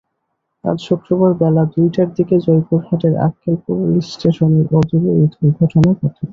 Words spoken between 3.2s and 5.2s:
আক্কেলপুর রেলস্টেশনের অদূরে